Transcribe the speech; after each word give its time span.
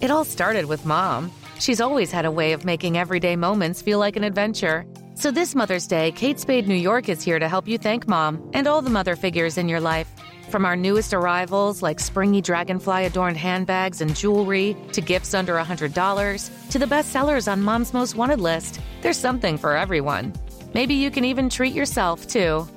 It 0.00 0.12
all 0.12 0.24
started 0.24 0.66
with 0.66 0.86
mom. 0.86 1.32
She's 1.58 1.80
always 1.80 2.12
had 2.12 2.24
a 2.24 2.30
way 2.30 2.52
of 2.52 2.64
making 2.64 2.96
everyday 2.96 3.34
moments 3.34 3.82
feel 3.82 3.98
like 3.98 4.14
an 4.14 4.22
adventure. 4.22 4.86
So 5.16 5.32
this 5.32 5.56
Mother's 5.56 5.88
Day, 5.88 6.12
Kate 6.12 6.38
Spade 6.38 6.68
New 6.68 6.76
York 6.76 7.08
is 7.08 7.20
here 7.20 7.40
to 7.40 7.48
help 7.48 7.66
you 7.66 7.78
thank 7.78 8.06
mom 8.06 8.48
and 8.54 8.68
all 8.68 8.80
the 8.80 8.90
mother 8.90 9.16
figures 9.16 9.58
in 9.58 9.68
your 9.68 9.80
life. 9.80 10.08
From 10.50 10.64
our 10.64 10.76
newest 10.76 11.12
arrivals, 11.12 11.82
like 11.82 11.98
springy 11.98 12.40
dragonfly 12.40 13.06
adorned 13.06 13.38
handbags 13.38 14.00
and 14.00 14.14
jewelry, 14.14 14.76
to 14.92 15.00
gifts 15.00 15.34
under 15.34 15.56
$100, 15.56 16.70
to 16.70 16.78
the 16.78 16.86
best 16.86 17.10
sellers 17.10 17.48
on 17.48 17.60
mom's 17.60 17.92
most 17.92 18.14
wanted 18.14 18.40
list, 18.40 18.80
there's 19.02 19.18
something 19.18 19.58
for 19.58 19.76
everyone. 19.76 20.32
Maybe 20.74 20.94
you 20.94 21.10
can 21.10 21.24
even 21.24 21.50
treat 21.50 21.74
yourself, 21.74 22.28
too. 22.28 22.68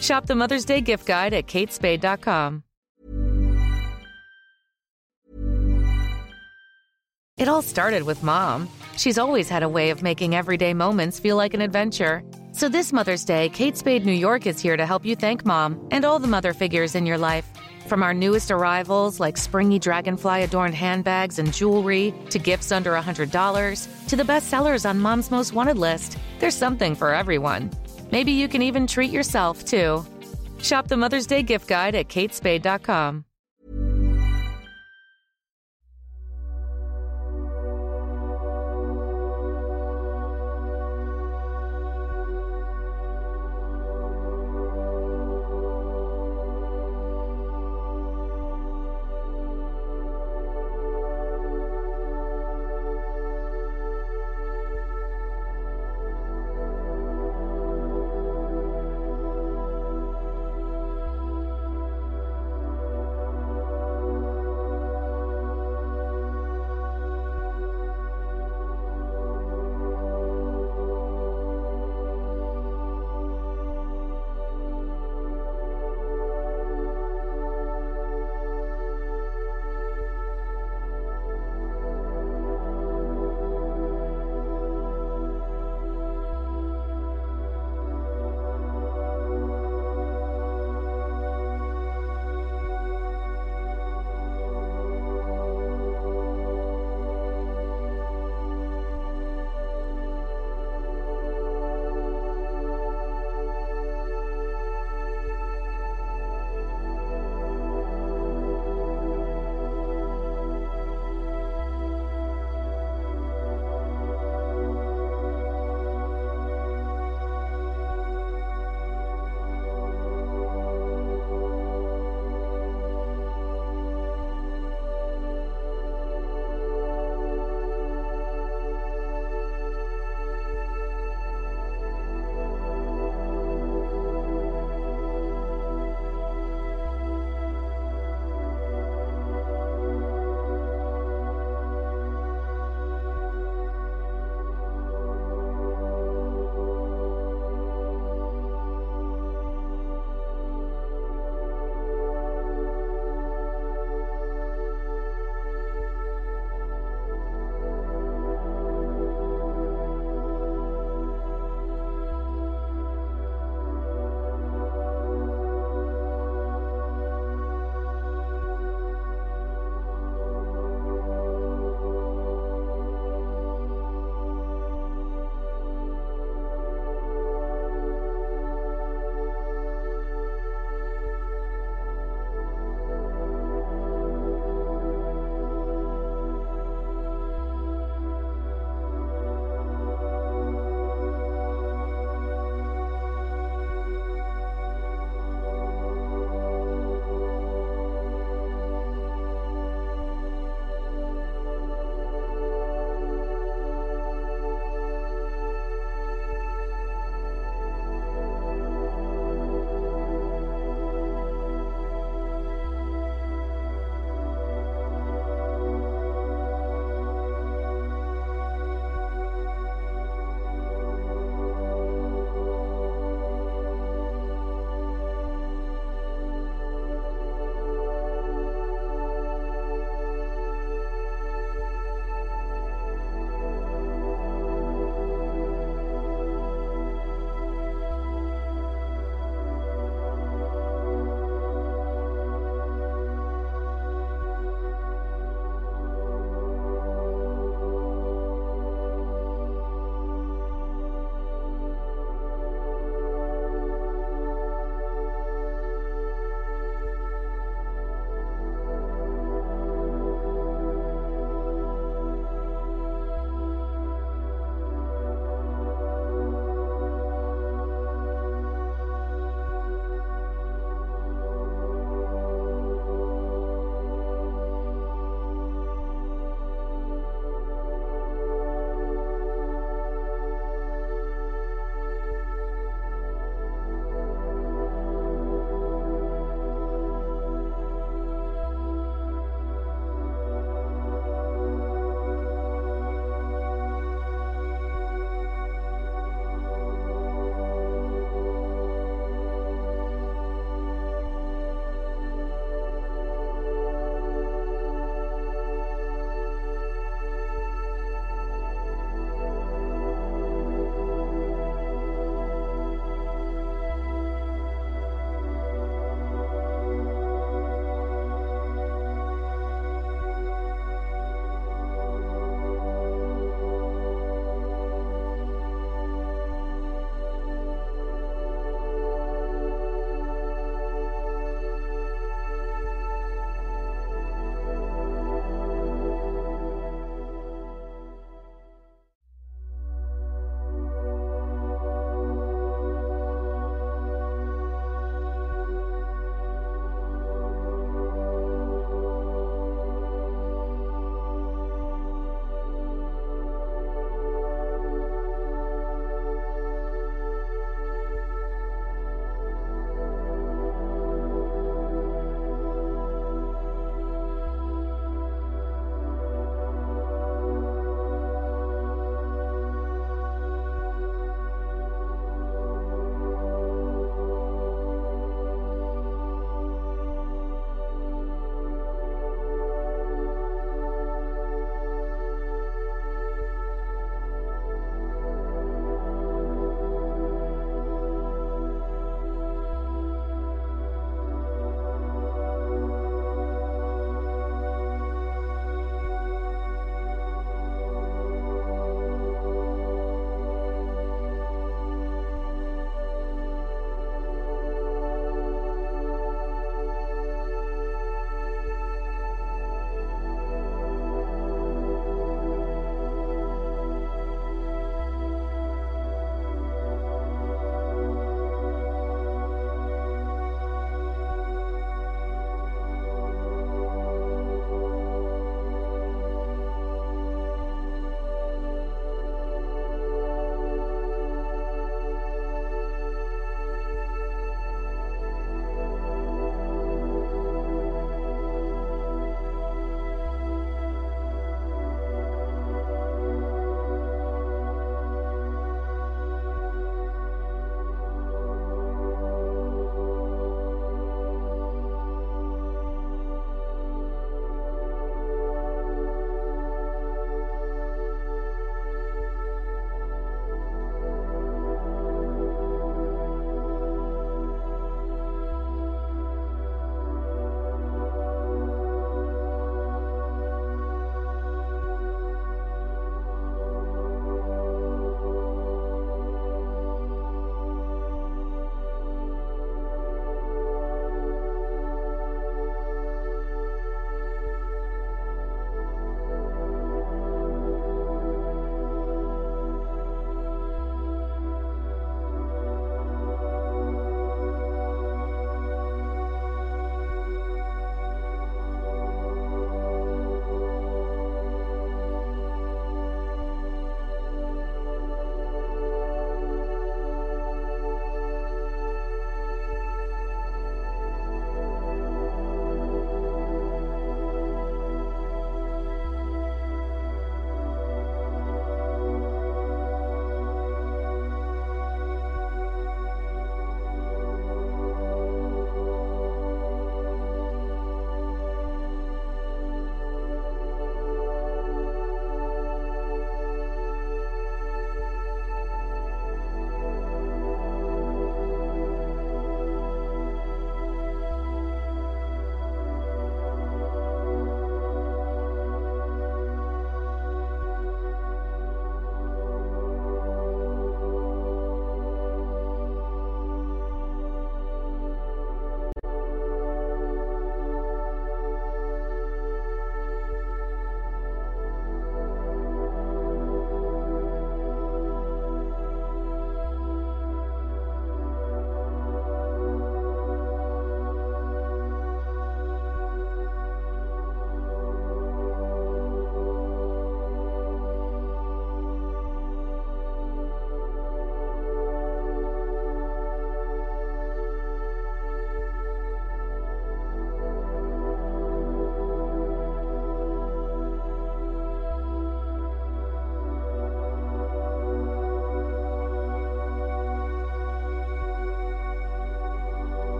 Shop 0.00 0.26
the 0.26 0.34
Mother's 0.34 0.64
Day 0.64 0.80
gift 0.80 1.06
guide 1.06 1.34
at 1.34 1.46
katespade.com. 1.46 2.63
It 7.36 7.48
all 7.48 7.62
started 7.62 8.04
with 8.04 8.22
mom. 8.22 8.68
She's 8.96 9.18
always 9.18 9.48
had 9.48 9.64
a 9.64 9.68
way 9.68 9.90
of 9.90 10.04
making 10.04 10.36
everyday 10.36 10.72
moments 10.72 11.18
feel 11.18 11.36
like 11.36 11.52
an 11.52 11.60
adventure. 11.60 12.22
So 12.52 12.68
this 12.68 12.92
Mother's 12.92 13.24
Day, 13.24 13.48
Kate 13.48 13.76
Spade 13.76 14.06
New 14.06 14.12
York 14.12 14.46
is 14.46 14.60
here 14.60 14.76
to 14.76 14.86
help 14.86 15.04
you 15.04 15.16
thank 15.16 15.44
mom 15.44 15.88
and 15.90 16.04
all 16.04 16.20
the 16.20 16.28
mother 16.28 16.52
figures 16.52 16.94
in 16.94 17.06
your 17.06 17.18
life. 17.18 17.44
From 17.88 18.04
our 18.04 18.14
newest 18.14 18.52
arrivals, 18.52 19.18
like 19.18 19.36
springy 19.36 19.80
dragonfly 19.80 20.44
adorned 20.44 20.76
handbags 20.76 21.40
and 21.40 21.52
jewelry, 21.52 22.14
to 22.30 22.38
gifts 22.38 22.70
under 22.70 22.92
$100, 22.92 24.06
to 24.06 24.16
the 24.16 24.24
best 24.24 24.48
sellers 24.48 24.86
on 24.86 25.00
mom's 25.00 25.32
most 25.32 25.52
wanted 25.52 25.76
list, 25.76 26.16
there's 26.38 26.54
something 26.54 26.94
for 26.94 27.12
everyone. 27.12 27.68
Maybe 28.12 28.30
you 28.30 28.46
can 28.46 28.62
even 28.62 28.86
treat 28.86 29.10
yourself, 29.10 29.64
too. 29.64 30.06
Shop 30.62 30.86
the 30.86 30.96
Mother's 30.96 31.26
Day 31.26 31.42
gift 31.42 31.66
guide 31.66 31.96
at 31.96 32.08
katespade.com. 32.08 33.24